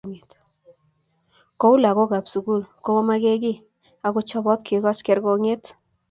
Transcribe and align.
Kou 1.59 1.73
lagokab 1.83 2.25
sukul 2.33 2.59
komamakekiy 2.83 3.61
akocheboto 4.07 4.61
kekoch 4.67 5.01
kergongyet 5.05 5.63